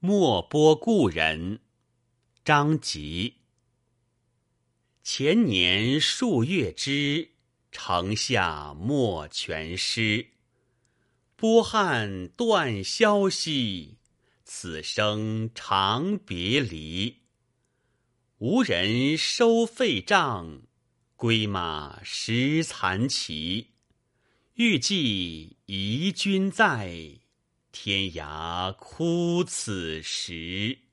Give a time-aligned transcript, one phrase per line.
[0.00, 1.60] 莫拨故人，
[2.44, 3.36] 张籍。
[5.02, 7.30] 前年数月之，
[7.72, 10.26] 城下莫全诗。
[11.34, 13.96] 波汉断消息，
[14.44, 17.22] 此生长别离。
[18.38, 20.60] 无人收废帐，
[21.16, 23.70] 归马食残骑。
[24.54, 27.18] 欲寄遗君在，
[27.78, 30.85] 天涯哭此时。